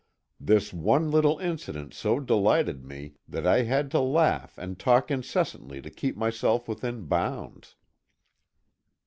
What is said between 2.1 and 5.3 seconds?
delighted me that I had to laugh and talk